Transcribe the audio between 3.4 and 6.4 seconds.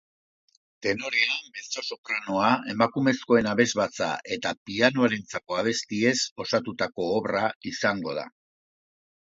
abesbatza eta pianorentzako abestiez